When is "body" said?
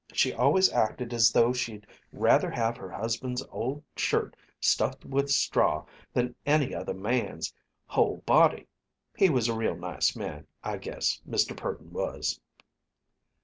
8.25-8.65